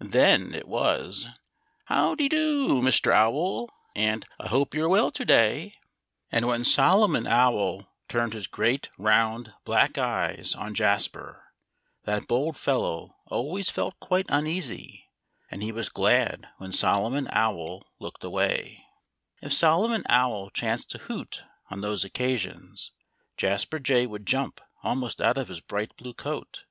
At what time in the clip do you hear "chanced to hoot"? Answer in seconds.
20.50-21.44